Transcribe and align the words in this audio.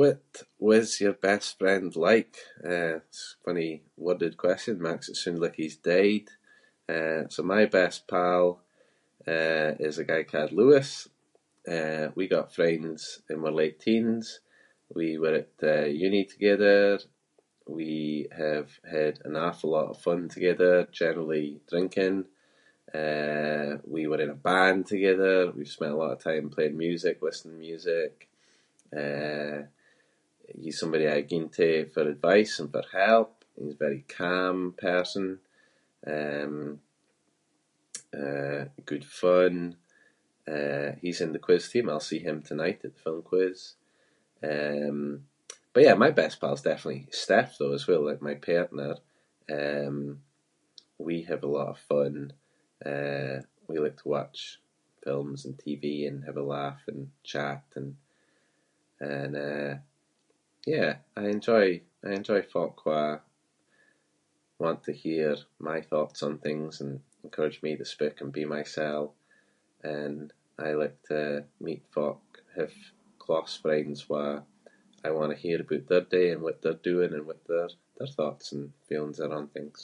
What 0.00 0.22
was 0.70 1.00
your 1.02 1.12
best 1.28 1.48
friend 1.60 1.90
like? 2.08 2.34
Eh, 2.74 2.96
it’s 3.04 3.24
a 3.36 3.42
funny 3.44 3.72
worded 4.06 4.34
question– 4.44 4.76
maks 4.86 5.10
it 5.10 5.16
sound 5.20 5.40
like 5.42 5.58
he’s 5.62 5.78
dead. 5.94 6.24
Eh, 6.96 7.22
so 7.34 7.40
my 7.54 7.64
best 7.78 7.98
pal, 8.12 8.46
eh, 9.34 9.70
is 9.86 9.96
a 9.98 10.04
guy 10.10 10.22
ca’d 10.32 10.50
Lewis. 10.58 10.90
Eh, 11.76 12.04
we 12.16 12.24
got 12.36 12.52
friends 12.58 13.00
in 13.30 13.42
wir 13.44 13.54
late 13.60 13.78
teens. 13.86 14.26
We 15.00 15.06
were 15.22 15.36
at, 15.42 15.52
eh, 15.74 15.86
uni 16.06 16.22
together. 16.34 16.82
We 17.78 17.92
have 18.44 18.68
had 18.96 19.14
an 19.26 19.34
awfu’ 19.46 19.64
lot 19.76 19.90
of 19.92 20.02
fun 20.06 20.22
together, 20.36 20.74
generally 21.02 21.48
drinking. 21.70 22.16
Eh, 23.02 23.70
we 23.94 24.02
were 24.10 24.22
in 24.24 24.36
a 24.36 24.42
band 24.50 24.80
together- 24.94 25.48
we've 25.56 25.76
spent 25.76 25.92
a 25.96 26.00
lot 26.02 26.14
of 26.14 26.26
time 26.28 26.54
playing 26.54 26.82
music, 26.86 27.14
listening 27.20 27.56
to 27.56 27.66
music. 27.70 28.14
Eh, 29.02 29.60
he’s 30.62 30.78
somebody 30.82 31.06
I 31.08 31.20
ging 31.30 31.48
to 31.58 31.68
for 31.94 32.04
advice 32.08 32.54
and 32.60 32.70
for 32.74 32.86
help 33.00 33.32
and 33.54 33.62
he’s 33.66 33.76
a 33.78 33.84
very 33.86 34.04
calm 34.22 34.58
person. 34.88 35.26
Um, 36.16 36.54
uh, 38.22 38.62
good 38.90 39.06
fun. 39.22 39.54
Uh, 40.54 40.90
he’s 41.02 41.22
in 41.24 41.32
the 41.34 41.44
quiz 41.46 41.64
team- 41.70 41.88
I’ll 41.92 42.10
see 42.10 42.18
him 42.26 42.38
tonight 42.42 42.80
at 42.84 42.90
the 42.94 43.02
film 43.04 43.22
quiz. 43.30 43.58
Um, 44.54 44.98
but 45.72 45.82
yeah, 45.84 45.94
my 46.04 46.10
best 46.20 46.36
pal’s 46.42 46.66
definitely 46.68 47.04
Steph 47.22 47.52
though 47.58 47.72
as 47.78 47.86
well, 47.88 48.02
like, 48.06 48.28
my 48.28 48.34
partner. 48.50 48.92
Um, 49.58 49.96
we 51.06 51.16
have 51.30 51.42
a 51.44 51.52
lot 51.58 51.72
of 51.74 51.86
fun. 51.92 52.16
Eh, 52.92 53.38
we 53.68 53.74
like 53.78 53.98
to 54.02 54.08
watch 54.16 54.38
films 55.04 55.40
and 55.46 55.56
TV 55.62 55.84
and 56.08 56.24
have 56.26 56.36
a 56.40 56.48
laugh 56.56 56.82
and 56.90 57.02
chat 57.32 57.62
and- 57.78 57.98
and, 59.14 59.32
eh, 59.48 59.74
yeah. 60.74 60.94
I 61.16 61.22
enjoy- 61.36 61.82
I 62.06 62.10
enjoy 62.18 62.40
folk 62.56 62.76
who 62.82 62.90
are- 63.04 63.24
want 64.62 64.78
to 64.86 64.92
hear 65.04 65.28
my 65.70 65.78
thoughts 65.90 66.20
on 66.26 66.34
things 66.46 66.74
and 66.82 66.92
encourage 67.24 67.58
me 67.66 67.72
to 67.76 67.84
speak 67.94 68.16
and 68.20 68.32
be 68.38 68.44
mysel 68.52 69.02
and 69.96 70.24
I 70.58 70.68
like 70.82 70.98
to 71.14 71.20
meet 71.66 71.92
folk 71.96 72.24
who 72.54 72.62
have 72.62 72.74
close 73.24 73.54
friends 73.64 73.98
where 74.12 74.38
I 75.06 75.10
want 75.16 75.30
to 75.32 75.38
hear 75.44 75.58
aboot 75.60 75.86
their 75.86 76.00
day 76.16 76.26
and 76.32 76.42
what 76.42 76.58
they’re 76.62 76.88
doing 76.90 77.12
and 77.16 77.24
what 77.28 77.40
their- 77.50 77.76
their 77.96 78.12
thoughts 78.18 78.46
and 78.54 78.64
feeling 78.88 79.16
are 79.24 79.36
on 79.38 79.46
things. 79.56 79.80